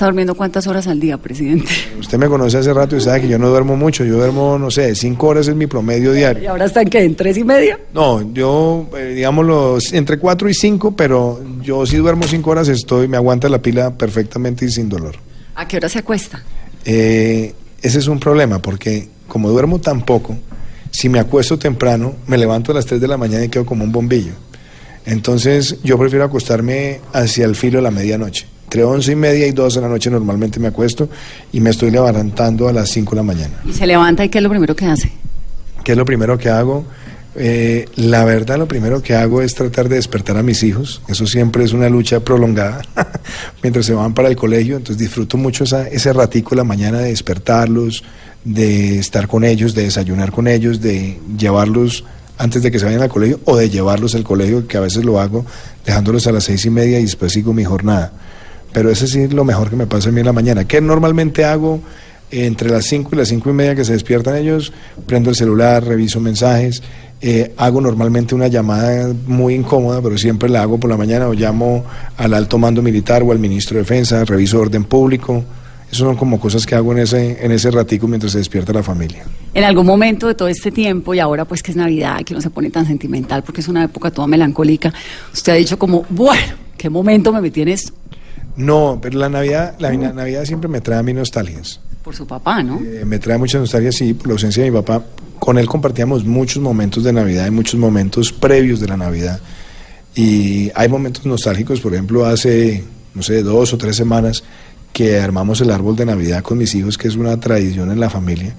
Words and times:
está 0.00 0.06
durmiendo 0.06 0.34
cuántas 0.34 0.66
horas 0.66 0.86
al 0.86 0.98
día, 0.98 1.18
presidente? 1.18 1.70
Usted 1.98 2.16
me 2.16 2.26
conoce 2.26 2.56
hace 2.56 2.72
rato 2.72 2.96
y 2.96 3.02
sabe 3.02 3.20
que 3.20 3.28
yo 3.28 3.38
no 3.38 3.50
duermo 3.50 3.76
mucho. 3.76 4.02
Yo 4.02 4.16
duermo, 4.16 4.58
no 4.58 4.70
sé, 4.70 4.94
cinco 4.94 5.26
horas 5.26 5.46
es 5.46 5.54
mi 5.54 5.66
promedio 5.66 6.12
diario. 6.12 6.42
¿Y 6.42 6.46
ahora 6.46 6.64
están 6.64 6.88
qué? 6.88 7.04
¿En 7.04 7.14
tres 7.14 7.36
y 7.36 7.44
media? 7.44 7.78
No, 7.92 8.32
yo, 8.32 8.88
eh, 8.96 9.12
digámoslo, 9.14 9.76
entre 9.92 10.18
cuatro 10.18 10.48
y 10.48 10.54
cinco, 10.54 10.96
pero 10.96 11.44
yo 11.60 11.84
si 11.84 11.98
duermo 11.98 12.22
cinco 12.26 12.48
horas 12.50 12.68
estoy, 12.68 13.08
me 13.08 13.18
aguanta 13.18 13.50
la 13.50 13.60
pila 13.60 13.90
perfectamente 13.90 14.64
y 14.64 14.70
sin 14.70 14.88
dolor. 14.88 15.16
¿A 15.54 15.68
qué 15.68 15.76
hora 15.76 15.90
se 15.90 15.98
acuesta? 15.98 16.42
Eh, 16.86 17.52
ese 17.82 17.98
es 17.98 18.06
un 18.06 18.18
problema 18.18 18.58
porque 18.62 19.06
como 19.28 19.50
duermo 19.50 19.82
tan 19.82 20.00
poco, 20.06 20.34
si 20.90 21.10
me 21.10 21.18
acuesto 21.18 21.58
temprano, 21.58 22.14
me 22.26 22.38
levanto 22.38 22.72
a 22.72 22.76
las 22.76 22.86
3 22.86 23.02
de 23.02 23.06
la 23.06 23.18
mañana 23.18 23.44
y 23.44 23.50
quedo 23.50 23.66
como 23.66 23.84
un 23.84 23.92
bombillo. 23.92 24.32
Entonces 25.04 25.76
yo 25.84 25.98
prefiero 25.98 26.24
acostarme 26.24 27.00
hacia 27.12 27.44
el 27.44 27.54
filo 27.54 27.80
de 27.80 27.82
la 27.82 27.90
medianoche. 27.90 28.46
Entre 28.70 28.84
11 28.84 29.10
y 29.10 29.16
media 29.16 29.48
y 29.48 29.50
12 29.50 29.80
de 29.80 29.82
la 29.82 29.88
noche 29.88 30.10
normalmente 30.10 30.60
me 30.60 30.68
acuesto 30.68 31.08
y 31.50 31.58
me 31.58 31.70
estoy 31.70 31.90
levantando 31.90 32.68
a 32.68 32.72
las 32.72 32.88
5 32.90 33.10
de 33.10 33.16
la 33.16 33.22
mañana. 33.24 33.54
¿Y 33.66 33.72
se 33.72 33.84
levanta 33.84 34.24
y 34.24 34.28
qué 34.28 34.38
es 34.38 34.44
lo 34.44 34.48
primero 34.48 34.76
que 34.76 34.86
hace? 34.86 35.10
¿Qué 35.82 35.90
es 35.90 35.98
lo 35.98 36.04
primero 36.04 36.38
que 36.38 36.50
hago? 36.50 36.84
Eh, 37.34 37.86
la 37.96 38.24
verdad, 38.24 38.58
lo 38.58 38.68
primero 38.68 39.02
que 39.02 39.16
hago 39.16 39.42
es 39.42 39.56
tratar 39.56 39.88
de 39.88 39.96
despertar 39.96 40.36
a 40.36 40.44
mis 40.44 40.62
hijos. 40.62 41.02
Eso 41.08 41.26
siempre 41.26 41.64
es 41.64 41.72
una 41.72 41.88
lucha 41.88 42.20
prolongada 42.20 42.82
mientras 43.64 43.86
se 43.86 43.92
van 43.92 44.14
para 44.14 44.28
el 44.28 44.36
colegio. 44.36 44.76
Entonces 44.76 44.98
disfruto 44.98 45.36
mucho 45.36 45.64
esa, 45.64 45.88
ese 45.88 46.12
ratico 46.12 46.54
la 46.54 46.62
mañana 46.62 47.00
de 47.00 47.08
despertarlos, 47.08 48.04
de 48.44 49.00
estar 49.00 49.26
con 49.26 49.42
ellos, 49.42 49.74
de 49.74 49.82
desayunar 49.82 50.30
con 50.30 50.46
ellos, 50.46 50.80
de 50.80 51.18
llevarlos 51.36 52.04
antes 52.38 52.62
de 52.62 52.70
que 52.70 52.78
se 52.78 52.84
vayan 52.84 53.02
al 53.02 53.08
colegio 53.08 53.40
o 53.46 53.56
de 53.56 53.68
llevarlos 53.68 54.14
al 54.14 54.22
colegio, 54.22 54.68
que 54.68 54.76
a 54.76 54.80
veces 54.80 55.04
lo 55.04 55.18
hago 55.18 55.44
dejándolos 55.84 56.28
a 56.28 56.30
las 56.30 56.44
seis 56.44 56.64
y 56.66 56.70
media 56.70 57.00
y 57.00 57.02
después 57.02 57.32
sigo 57.32 57.52
mi 57.52 57.64
jornada. 57.64 58.12
Pero 58.72 58.90
ese 58.90 59.06
sí 59.06 59.20
es 59.20 59.32
lo 59.32 59.44
mejor 59.44 59.70
que 59.70 59.76
me 59.76 59.86
pasa 59.86 60.08
a 60.08 60.12
mí 60.12 60.20
en 60.20 60.26
la 60.26 60.32
mañana. 60.32 60.66
¿Qué 60.66 60.80
normalmente 60.80 61.44
hago 61.44 61.80
entre 62.30 62.70
las 62.70 62.84
cinco 62.86 63.10
y 63.12 63.16
las 63.16 63.28
cinco 63.28 63.50
y 63.50 63.52
media 63.52 63.74
que 63.74 63.84
se 63.84 63.92
despiertan 63.92 64.36
ellos? 64.36 64.72
Prendo 65.06 65.30
el 65.30 65.36
celular, 65.36 65.84
reviso 65.84 66.20
mensajes, 66.20 66.82
eh, 67.22 67.52
hago 67.58 67.80
normalmente 67.82 68.34
una 68.34 68.48
llamada 68.48 69.12
muy 69.26 69.54
incómoda, 69.54 70.00
pero 70.00 70.16
siempre 70.16 70.48
la 70.48 70.62
hago 70.62 70.78
por 70.78 70.88
la 70.88 70.96
mañana 70.96 71.28
o 71.28 71.34
llamo 71.34 71.84
al 72.16 72.32
alto 72.32 72.56
mando 72.56 72.80
militar 72.80 73.22
o 73.22 73.32
al 73.32 73.38
ministro 73.38 73.76
de 73.76 73.82
Defensa, 73.82 74.24
reviso 74.24 74.58
orden 74.58 74.84
público. 74.84 75.44
Eso 75.92 76.04
son 76.04 76.16
como 76.16 76.38
cosas 76.38 76.64
que 76.64 76.76
hago 76.76 76.92
en 76.92 77.00
ese, 77.00 77.44
en 77.44 77.50
ese 77.50 77.70
ratico 77.70 78.06
mientras 78.06 78.32
se 78.32 78.38
despierta 78.38 78.72
la 78.72 78.82
familia. 78.82 79.24
En 79.52 79.64
algún 79.64 79.84
momento 79.84 80.28
de 80.28 80.34
todo 80.36 80.46
este 80.46 80.70
tiempo, 80.70 81.12
y 81.12 81.18
ahora 81.18 81.44
pues 81.44 81.62
que 81.62 81.72
es 81.72 81.76
Navidad, 81.76 82.22
que 82.24 82.32
no 82.32 82.40
se 82.40 82.48
pone 82.48 82.70
tan 82.70 82.86
sentimental 82.86 83.42
porque 83.42 83.60
es 83.60 83.68
una 83.68 83.84
época 83.84 84.10
toda 84.12 84.28
melancólica, 84.28 84.94
usted 85.32 85.52
ha 85.52 85.56
dicho 85.56 85.78
como, 85.78 86.06
bueno, 86.08 86.54
¿qué 86.78 86.88
momento 86.88 87.32
me 87.32 87.40
metí? 87.40 87.64
No, 88.56 88.98
pero 89.00 89.18
la 89.18 89.28
Navidad, 89.28 89.76
la 89.78 89.92
Navidad 89.92 90.44
siempre 90.44 90.68
me 90.68 90.80
trae 90.80 90.98
a 90.98 91.02
mí 91.02 91.12
nostalgias. 91.12 91.80
Por 92.02 92.14
su 92.14 92.26
papá, 92.26 92.62
¿no? 92.62 92.80
Eh, 92.80 93.04
me 93.04 93.18
trae 93.18 93.38
mucha 93.38 93.58
nostalgia, 93.58 93.92
sí, 93.92 94.14
por 94.14 94.28
la 94.28 94.32
ausencia 94.32 94.62
de 94.62 94.70
mi 94.70 94.76
papá. 94.76 95.04
Con 95.38 95.58
él 95.58 95.66
compartíamos 95.66 96.24
muchos 96.24 96.62
momentos 96.62 97.04
de 97.04 97.12
Navidad 97.12 97.46
y 97.46 97.50
muchos 97.50 97.78
momentos 97.78 98.32
previos 98.32 98.80
de 98.80 98.88
la 98.88 98.96
Navidad. 98.96 99.40
Y 100.14 100.70
hay 100.74 100.88
momentos 100.88 101.24
nostálgicos, 101.26 101.80
por 101.80 101.94
ejemplo, 101.94 102.26
hace, 102.26 102.84
no 103.14 103.22
sé, 103.22 103.42
dos 103.42 103.72
o 103.72 103.78
tres 103.78 103.96
semanas 103.96 104.42
que 104.92 105.20
armamos 105.20 105.60
el 105.60 105.70
árbol 105.70 105.96
de 105.96 106.06
Navidad 106.06 106.42
con 106.42 106.58
mis 106.58 106.74
hijos, 106.74 106.98
que 106.98 107.08
es 107.08 107.16
una 107.16 107.38
tradición 107.38 107.90
en 107.90 108.00
la 108.00 108.10
familia. 108.10 108.54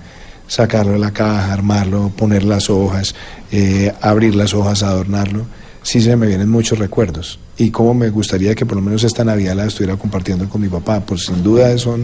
Sacarlo 0.47 0.93
de 0.93 0.99
la 0.99 1.11
caja, 1.11 1.53
armarlo, 1.53 2.09
poner 2.15 2.43
las 2.43 2.69
hojas, 2.69 3.15
eh, 3.51 3.93
abrir 4.01 4.35
las 4.35 4.53
hojas, 4.53 4.83
adornarlo. 4.83 5.45
Sí 5.83 6.01
se 6.01 6.15
me 6.15 6.27
vienen 6.27 6.49
muchos 6.49 6.79
recuerdos. 6.79 7.39
Y 7.57 7.71
como 7.71 7.93
me 7.93 8.09
gustaría 8.09 8.55
que 8.55 8.65
por 8.65 8.75
lo 8.75 8.81
menos 8.81 9.03
esta 9.03 9.23
Navidad 9.23 9.55
la 9.55 9.65
estuviera 9.65 9.97
compartiendo 9.97 10.47
con 10.47 10.61
mi 10.61 10.67
papá. 10.67 10.99
Pues 11.01 11.25
sin 11.25 11.43
duda 11.43 11.71
eso, 11.71 11.97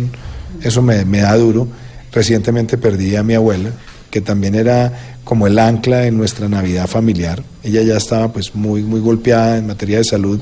eso 0.62 0.82
me, 0.82 1.06
me 1.06 1.20
da 1.20 1.36
duro. 1.38 1.68
Recientemente 2.12 2.78
perdí 2.78 3.16
a 3.16 3.24
mi 3.24 3.36
abuela, 3.36 3.70
que 4.10 4.22
también 4.22 4.56
era 4.56 5.18
como 5.24 5.46
el 5.46 5.60
ancla 5.60 6.08
en 6.08 6.18
nuestra 6.18 6.48
Navidad 6.50 6.88
familiar. 6.88 7.44
Ella 7.64 7.82
ya 7.84 7.98
estaba 7.98 8.32
pues 8.32 8.56
muy, 8.56 8.84
muy 8.84 9.00
golpeada 9.00 9.58
en 9.58 9.68
materia 9.68 9.98
de 9.98 10.04
salud 10.04 10.40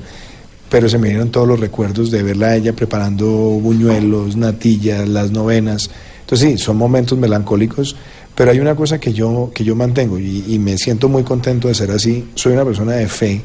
pero 0.70 0.90
se 0.90 0.98
me 0.98 1.10
dieron 1.10 1.30
todos 1.30 1.48
los 1.48 1.60
recuerdos 1.60 2.12
de 2.12 2.24
verla 2.24 2.48
a 2.48 2.56
ella 2.56 2.74
preparando 2.74 3.28
buñuelos, 3.28 4.36
natillas, 4.36 5.08
las 5.08 5.32
novenas. 5.32 5.90
Entonces 6.22 6.50
sí, 6.50 6.58
son 6.58 6.78
momentos 6.78 7.18
melancólicos, 7.18 7.96
pero 8.36 8.52
hay 8.52 8.60
una 8.60 8.76
cosa 8.76 9.00
que 9.00 9.14
yo, 9.14 9.52
que 9.54 9.64
yo 9.64 9.76
mantengo 9.76 10.20
y, 10.20 10.44
y, 10.48 10.60
me 10.60 10.78
siento 10.78 11.10
muy 11.10 11.24
contento 11.24 11.68
de 11.68 11.76
ser 11.76 11.92
así. 11.92 12.30
Soy 12.36 12.54
una 12.54 12.66
persona 12.66 12.94
de 12.94 13.08
fe 13.08 13.42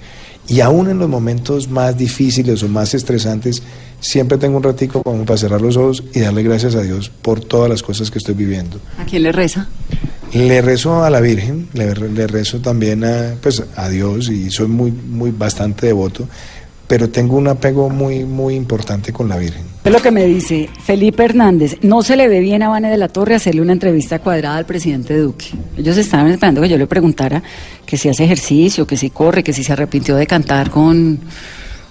y 0.49 0.61
aún 0.61 0.91
en 0.91 0.99
los 0.99 1.09
momentos 1.09 1.69
más 1.69 1.97
difíciles 1.97 2.63
o 2.63 2.69
más 2.69 2.95
estresantes, 2.95 3.63
siempre 4.01 4.37
tengo 4.37 4.57
un 4.57 4.63
ratico 4.63 5.03
como 5.03 5.25
para 5.25 5.39
cerrar 5.39 5.63
los 5.63 5.77
ojos 5.77 6.03
y 6.13 6.21
darle 6.21 6.43
gracias 6.43 6.75
a 6.75 6.83
Dios 6.83 7.11
por 7.23 7.41
todas 7.41 7.71
las 7.71 7.83
cosas 7.83 8.11
que 8.11 8.19
estoy 8.19 8.35
viviendo. 8.35 8.81
¿A 8.99 9.05
quién 9.05 9.23
le 9.23 9.33
reza? 9.33 9.69
Le 10.33 10.63
rezo 10.63 11.05
a 11.05 11.11
la 11.11 11.21
Virgen, 11.21 11.69
le, 11.73 11.95
le 11.95 12.27
rezo 12.27 12.61
también 12.61 13.05
a, 13.05 13.35
pues, 13.41 13.63
a 13.77 13.89
Dios 13.89 14.29
y 14.29 14.51
soy 14.51 14.69
muy, 14.69 14.91
muy 14.91 15.31
bastante 15.31 15.87
devoto 15.87 16.29
pero 16.91 17.09
tengo 17.09 17.37
un 17.37 17.47
apego 17.47 17.89
muy, 17.89 18.25
muy 18.25 18.57
importante 18.57 19.13
con 19.13 19.29
la 19.29 19.37
Virgen. 19.37 19.63
Es 19.83 19.91
lo 19.91 20.03
que 20.03 20.11
me 20.11 20.27
dice 20.27 20.69
Felipe 20.85 21.25
Hernández. 21.25 21.79
No 21.83 22.03
se 22.03 22.15
le 22.15 22.29
ve 22.29 22.41
bien 22.41 22.63
a 22.63 22.69
Vane 22.69 22.91
de 22.91 22.99
la 22.99 23.09
Torre 23.09 23.35
hacerle 23.35 23.63
una 23.63 23.73
entrevista 23.73 24.19
cuadrada 24.19 24.57
al 24.59 24.67
presidente 24.67 25.17
Duque. 25.17 25.47
Ellos 25.77 25.97
estaban 25.97 26.29
esperando 26.29 26.61
que 26.61 26.69
yo 26.69 26.77
le 26.77 26.87
preguntara 26.87 27.43
que 27.87 27.97
si 27.97 28.11
hace 28.11 28.25
ejercicio, 28.25 28.87
que 28.87 28.99
si 28.99 29.09
corre, 29.09 29.43
que 29.43 29.55
si 29.55 29.65
se 29.65 29.73
arrepintió 29.73 30.17
de 30.17 30.27
cantar 30.27 30.71
con, 30.71 31.19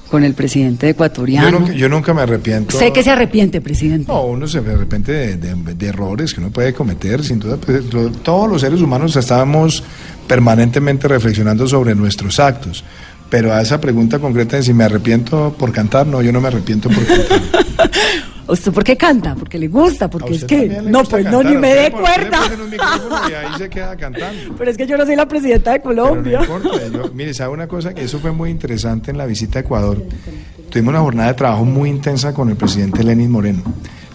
con 0.09 0.23
el 0.23 0.35
presidente 0.35 0.89
ecuatoriano. 0.89 1.49
Yo 1.49 1.59
nunca, 1.59 1.73
yo 1.73 1.89
nunca 1.89 2.13
me 2.13 2.21
arrepiento. 2.21 2.77
Sé 2.77 2.93
que 2.93 3.01
se 3.01 3.09
arrepiente, 3.09 3.59
presidente. 3.59 4.11
No, 4.11 4.23
uno 4.23 4.47
se 4.47 4.59
arrepiente 4.59 5.11
de, 5.11 5.37
de, 5.37 5.55
de 5.55 5.87
errores 5.87 6.35
que 6.35 6.41
uno 6.41 6.51
puede 6.51 6.73
cometer, 6.73 7.23
sin 7.23 7.39
duda. 7.39 7.57
Pues, 7.57 7.85
todos 8.21 8.47
los 8.47 8.61
seres 8.61 8.81
humanos 8.81 9.15
estábamos 9.15 9.83
permanentemente 10.27 11.07
reflexionando 11.07 11.67
sobre 11.67 11.95
nuestros 11.95 12.39
actos. 12.39 12.83
Pero 13.29 13.53
a 13.53 13.61
esa 13.61 13.79
pregunta 13.79 14.19
concreta 14.19 14.57
de 14.57 14.63
si 14.63 14.73
me 14.73 14.83
arrepiento 14.83 15.53
por 15.57 15.71
cantar, 15.71 16.07
no, 16.07 16.21
yo 16.21 16.31
no 16.31 16.41
me 16.41 16.47
arrepiento 16.47 16.89
por 16.89 17.05
cantar. 17.05 17.41
¿Usted 18.49 18.71
por 18.71 18.83
qué 18.83 18.97
canta? 18.97 19.35
¿Porque 19.35 19.59
le 19.59 19.67
gusta? 19.67 20.09
Porque 20.09 20.33
es 20.33 20.43
que... 20.43 20.81
No, 20.83 21.03
pues 21.03 21.23
cantar. 21.23 21.43
no, 21.43 21.49
ni 21.49 21.55
me 21.55 21.75
dé 21.75 21.91
cuerda. 21.91 22.39
Y 23.29 23.33
ahí 23.33 23.57
se 23.59 23.69
queda 23.69 23.95
cantando. 23.95 24.55
Pero 24.57 24.71
es 24.71 24.77
que 24.77 24.87
yo 24.87 24.97
no 24.97 25.05
soy 25.05 25.15
la 25.15 25.27
presidenta 25.27 25.73
de 25.73 25.81
Colombia. 25.81 26.39
Pero 26.41 26.57
no 26.57 26.65
importa. 26.65 26.87
Yo, 26.87 27.13
mire, 27.13 27.33
¿sabe 27.35 27.53
una 27.53 27.67
cosa? 27.67 27.93
Que 27.93 28.03
eso 28.03 28.17
fue 28.17 28.31
muy 28.31 28.49
interesante 28.49 29.11
en 29.11 29.19
la 29.19 29.27
visita 29.27 29.59
a 29.59 29.61
Ecuador. 29.61 30.03
Tuvimos 30.71 30.93
una 30.93 31.01
jornada 31.01 31.29
de 31.29 31.35
trabajo 31.35 31.63
muy 31.63 31.89
intensa 31.89 32.33
con 32.33 32.49
el 32.49 32.55
presidente 32.55 33.03
Lenin 33.03 33.29
Moreno. 33.29 33.61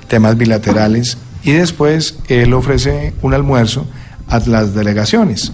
Temas 0.08 0.36
bilaterales. 0.36 1.16
Y 1.44 1.52
después 1.52 2.19
él 2.26 2.54
ofrece 2.54 3.14
un 3.22 3.34
almuerzo 3.34 3.86
a 4.26 4.41
las 4.41 4.75
delegaciones. 4.75 5.52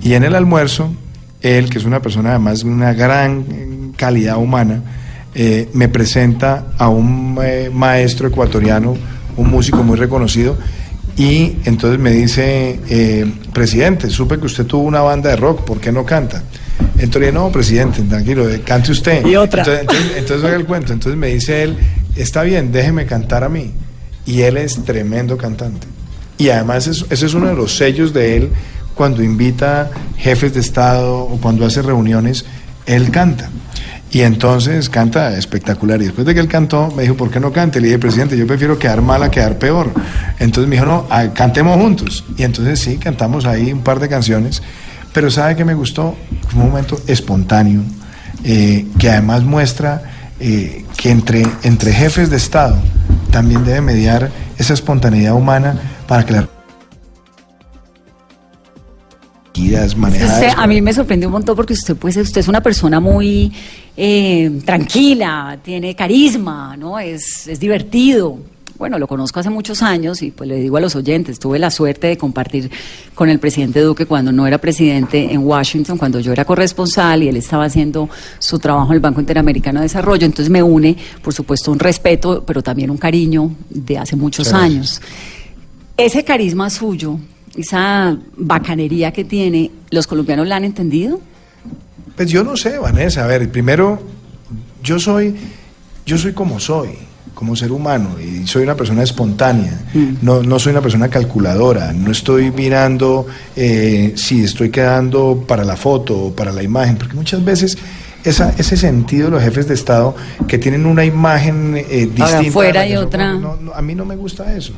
Y 0.00 0.14
en 0.14 0.24
el 0.24 0.34
almuerzo 0.34 0.90
él, 1.40 1.70
que 1.70 1.78
es 1.78 1.84
una 1.84 2.00
persona 2.00 2.30
además 2.30 2.64
de 2.64 2.70
una 2.70 2.92
gran 2.92 3.92
calidad 3.96 4.38
humana, 4.38 4.82
eh, 5.34 5.68
me 5.74 5.88
presenta 5.88 6.68
a 6.78 6.88
un 6.88 7.38
eh, 7.42 7.70
maestro 7.72 8.28
ecuatoriano, 8.28 8.96
un 9.36 9.50
músico 9.50 9.82
muy 9.82 9.96
reconocido, 9.96 10.56
y 11.16 11.56
entonces 11.64 11.98
me 11.98 12.10
dice, 12.10 12.78
eh, 12.88 13.30
presidente, 13.52 14.10
supe 14.10 14.38
que 14.38 14.46
usted 14.46 14.66
tuvo 14.66 14.84
una 14.84 15.00
banda 15.00 15.30
de 15.30 15.36
rock, 15.36 15.64
¿por 15.64 15.80
qué 15.80 15.90
no 15.90 16.04
canta? 16.04 16.42
Entonces, 16.98 17.32
no, 17.32 17.50
presidente, 17.50 18.02
tranquilo, 18.02 18.46
cante 18.64 18.92
usted. 18.92 19.24
Y 19.26 19.36
otra. 19.36 19.62
Entonces, 19.62 19.82
entonces, 19.82 20.16
entonces 20.16 20.44
oiga 20.44 20.56
el 20.56 20.66
cuento. 20.66 20.92
Entonces 20.92 21.18
me 21.18 21.28
dice 21.28 21.62
él, 21.62 21.76
está 22.16 22.42
bien, 22.42 22.72
déjeme 22.72 23.06
cantar 23.06 23.44
a 23.44 23.48
mí. 23.48 23.72
Y 24.26 24.42
él 24.42 24.56
es 24.56 24.84
tremendo 24.84 25.36
cantante. 25.36 25.86
Y 26.38 26.50
además, 26.50 26.86
eso, 26.86 27.06
ese 27.08 27.26
es 27.26 27.34
uno 27.34 27.48
de 27.48 27.54
los 27.54 27.76
sellos 27.76 28.12
de 28.12 28.36
él 28.36 28.50
cuando 28.96 29.22
invita 29.22 29.90
jefes 30.16 30.54
de 30.54 30.60
Estado 30.60 31.18
o 31.18 31.38
cuando 31.38 31.66
hace 31.66 31.82
reuniones, 31.82 32.44
él 32.86 33.10
canta. 33.10 33.50
Y 34.10 34.22
entonces 34.22 34.88
canta 34.88 35.36
espectacular. 35.36 36.00
Y 36.00 36.06
después 36.06 36.26
de 36.26 36.32
que 36.32 36.40
él 36.40 36.48
cantó, 36.48 36.90
me 36.96 37.02
dijo, 37.02 37.16
¿por 37.16 37.30
qué 37.30 37.38
no 37.38 37.52
cante? 37.52 37.80
Le 37.80 37.88
dije, 37.88 37.98
presidente, 37.98 38.36
yo 38.36 38.46
prefiero 38.46 38.78
quedar 38.78 39.02
mal 39.02 39.22
a 39.22 39.30
quedar 39.30 39.58
peor. 39.58 39.92
Entonces 40.38 40.68
me 40.68 40.76
dijo, 40.76 40.86
no, 40.86 41.06
cantemos 41.34 41.76
juntos. 41.76 42.24
Y 42.38 42.44
entonces 42.44 42.80
sí, 42.80 42.96
cantamos 42.96 43.44
ahí 43.44 43.72
un 43.72 43.82
par 43.82 44.00
de 44.00 44.08
canciones. 44.08 44.62
Pero 45.12 45.30
¿sabe 45.30 45.56
que 45.56 45.64
me 45.64 45.74
gustó? 45.74 46.16
Un 46.54 46.58
momento 46.58 46.98
espontáneo, 47.06 47.82
eh, 48.44 48.86
que 48.98 49.10
además 49.10 49.42
muestra 49.42 50.02
eh, 50.40 50.84
que 50.96 51.10
entre, 51.10 51.46
entre 51.62 51.92
jefes 51.92 52.30
de 52.30 52.36
Estado 52.36 52.78
también 53.30 53.64
debe 53.64 53.80
mediar 53.80 54.30
esa 54.56 54.72
espontaneidad 54.72 55.34
humana 55.34 55.78
para 56.06 56.24
que 56.24 56.32
la 56.32 56.48
Usted, 60.26 60.52
a 60.56 60.66
mí 60.66 60.80
me 60.80 60.92
sorprendió 60.92 61.28
un 61.28 61.32
montón 61.32 61.56
porque 61.56 61.72
usted, 61.72 61.96
pues, 61.96 62.16
usted 62.16 62.40
es 62.40 62.48
una 62.48 62.60
persona 62.60 63.00
muy 63.00 63.52
eh, 63.96 64.60
tranquila, 64.64 65.58
tiene 65.62 65.94
carisma, 65.94 66.76
¿no? 66.76 66.98
Es, 66.98 67.46
es 67.46 67.58
divertido. 67.58 68.38
bueno, 68.78 68.98
lo 68.98 69.06
conozco 69.06 69.40
hace 69.40 69.50
muchos 69.50 69.82
años 69.82 70.22
y 70.22 70.30
pues 70.30 70.48
le 70.48 70.56
digo 70.56 70.76
a 70.76 70.80
los 70.80 70.94
oyentes, 70.96 71.38
tuve 71.38 71.58
la 71.58 71.70
suerte 71.70 72.08
de 72.08 72.18
compartir 72.18 72.70
con 73.14 73.28
el 73.28 73.38
presidente 73.38 73.80
Duque 73.80 74.06
cuando 74.06 74.32
no 74.32 74.46
era 74.46 74.58
presidente 74.58 75.32
en 75.32 75.44
Washington, 75.44 75.96
cuando 75.96 76.20
yo 76.20 76.32
era 76.32 76.44
corresponsal 76.44 77.22
y 77.22 77.28
él 77.28 77.36
estaba 77.36 77.64
haciendo 77.64 78.08
su 78.38 78.58
trabajo 78.58 78.88
en 78.88 78.96
el 78.96 79.00
Banco 79.00 79.20
Interamericano 79.20 79.80
de 79.80 79.84
Desarrollo, 79.84 80.26
entonces 80.26 80.50
me 80.50 80.62
une, 80.62 80.96
por 81.22 81.32
supuesto, 81.32 81.72
un 81.72 81.78
respeto, 81.78 82.44
pero 82.46 82.62
también 82.62 82.90
un 82.90 82.98
cariño 82.98 83.50
de 83.70 83.98
hace 83.98 84.16
muchos 84.16 84.52
años. 84.52 85.00
Ese 85.96 86.24
carisma 86.24 86.68
suyo, 86.68 87.18
esa 87.56 88.16
bacanería 88.36 89.12
que 89.12 89.24
tiene, 89.24 89.70
¿los 89.90 90.06
colombianos 90.06 90.46
la 90.46 90.56
han 90.56 90.64
entendido? 90.64 91.20
Pues 92.16 92.30
yo 92.30 92.44
no 92.44 92.56
sé, 92.56 92.78
Vanessa. 92.78 93.24
A 93.24 93.26
ver, 93.26 93.50
primero, 93.50 94.00
yo 94.82 94.98
soy, 94.98 95.34
yo 96.04 96.16
soy 96.16 96.32
como 96.32 96.58
soy, 96.60 96.90
como 97.34 97.54
ser 97.56 97.72
humano, 97.72 98.16
y 98.20 98.46
soy 98.46 98.62
una 98.62 98.74
persona 98.74 99.02
espontánea. 99.02 99.80
Mm. 99.92 100.14
No, 100.22 100.42
no 100.42 100.58
soy 100.58 100.72
una 100.72 100.80
persona 100.80 101.08
calculadora. 101.08 101.92
No 101.92 102.10
estoy 102.10 102.50
mirando 102.50 103.26
eh, 103.54 104.12
si 104.16 104.44
estoy 104.44 104.70
quedando 104.70 105.44
para 105.46 105.64
la 105.64 105.76
foto 105.76 106.16
o 106.18 106.32
para 106.34 106.52
la 106.52 106.62
imagen, 106.62 106.96
porque 106.96 107.14
muchas 107.14 107.44
veces 107.44 107.76
esa, 108.24 108.54
ese 108.58 108.76
sentido 108.76 109.26
de 109.26 109.30
los 109.32 109.42
jefes 109.42 109.68
de 109.68 109.74
Estado 109.74 110.16
que 110.48 110.58
tienen 110.58 110.86
una 110.86 111.04
imagen 111.04 111.76
eh, 111.76 112.08
distinta. 112.12 112.50
fuera 112.50 112.86
y 112.86 112.96
otra. 112.96 113.38
a 113.74 113.82
mí 113.82 113.94
no 113.94 114.04
me 114.04 114.16
gusta 114.16 114.54
eso. 114.56 114.72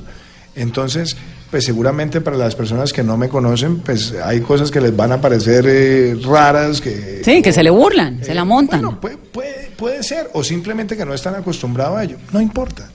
Entonces, 0.55 1.17
pues 1.51 1.65
seguramente 1.65 2.21
para 2.21 2.37
las 2.37 2.55
personas 2.55 2.93
que 2.93 3.03
no 3.03 3.17
me 3.17 3.29
conocen, 3.29 3.79
pues 3.79 4.15
hay 4.23 4.41
cosas 4.41 4.71
que 4.71 4.81
les 4.81 4.95
van 4.95 5.13
a 5.13 5.21
parecer 5.21 5.65
eh, 5.67 6.17
raras. 6.23 6.81
que 6.81 7.23
Sí, 7.25 7.41
que 7.43 7.53
se 7.53 7.63
le 7.63 7.71
burlan, 7.71 8.23
se 8.23 8.35
la 8.35 8.45
montan. 8.45 8.83
Bueno, 8.83 9.01
puede, 9.01 9.71
puede, 9.77 10.03
ser, 10.03 10.31
o 10.35 10.45
simplemente 10.45 10.97
que 10.97 11.05
no 11.05 11.15
están 11.15 11.35
acostumbrados 11.35 11.99
a 11.99 12.05
ello. 12.05 12.19
No 12.33 12.41
importa. 12.41 12.91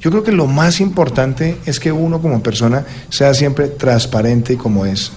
Yo 0.00 0.10
creo 0.10 0.24
que 0.24 0.32
lo 0.32 0.46
más 0.46 0.80
importante 0.80 1.58
es 1.66 1.78
que 1.78 1.92
uno 1.92 2.22
como 2.22 2.42
persona 2.42 2.84
sea 3.10 3.34
siempre 3.34 3.68
transparente 3.68 4.54
y 4.54 4.56
como 4.56 4.86
es. 4.86 5.12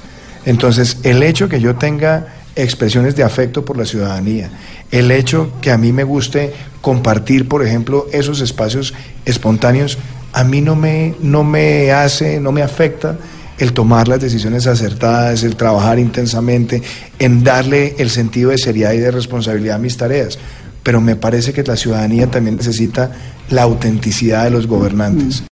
Entonces, 0.46 0.98
el 1.04 1.24
hecho 1.24 1.48
que 1.48 1.62
yo 1.62 1.76
tenga 1.76 2.36
expresiones 2.56 3.16
de 3.16 3.24
afecto 3.24 3.64
por 3.64 3.78
la 3.78 3.86
ciudadanía, 3.86 4.50
el 4.92 5.12
hecho 5.12 5.52
que 5.62 5.72
a 5.72 5.78
mí 5.78 5.92
me 5.92 6.04
guste 6.04 6.54
compartir, 6.82 7.48
por 7.48 7.66
ejemplo, 7.66 8.08
esos 8.12 8.42
espacios 8.42 8.94
espontáneos, 9.26 9.98
a 10.36 10.44
mí 10.44 10.60
no 10.60 10.76
me, 10.76 11.16
no 11.22 11.46
me 11.46 11.94
hace, 11.94 12.42
no 12.42 12.52
me 12.52 12.62
afecta 12.62 13.18
el 13.58 13.72
tomar 13.72 14.10
las 14.10 14.20
decisiones 14.20 14.68
acertadas, 14.68 15.44
el 15.44 15.56
trabajar 15.56 15.98
intensamente, 15.98 16.84
en 17.20 17.42
darle 17.42 17.96
el 18.00 18.10
sentido 18.10 18.50
de 18.50 18.58
seriedad 18.58 18.92
y 18.92 18.98
de 18.98 19.12
responsabilidad 19.12 19.78
a 19.78 19.80
mis 19.80 19.96
tareas. 19.96 20.38
Pero 20.84 21.00
me 21.00 21.16
parece 21.16 21.54
que 21.54 21.64
la 21.64 21.78
ciudadanía 21.78 22.30
también 22.30 22.58
necesita 22.58 23.14
la 23.50 23.64
autenticidad 23.64 24.44
de 24.44 24.50
los 24.50 24.68
gobernantes. 24.68 25.46